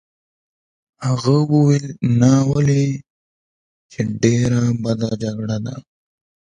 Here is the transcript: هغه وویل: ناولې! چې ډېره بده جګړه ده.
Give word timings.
هغه 1.05 1.35
وویل: 1.51 1.85
ناولې! 2.21 2.85
چې 3.91 3.99
ډېره 4.21 4.63
بده 4.83 5.09
جګړه 5.21 5.57
ده. 5.65 5.75